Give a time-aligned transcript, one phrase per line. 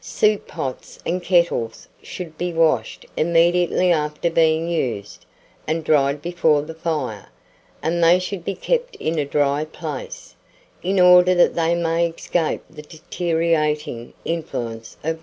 [0.03, 5.27] Soup pots and kettles should be washed immediately After being used,
[5.67, 7.27] and dried before the fire,
[7.83, 10.33] and they should be kept in a dry place,
[10.81, 15.19] in order that they may escape the deteriorating influence of rust, and, thereby, be destroyed.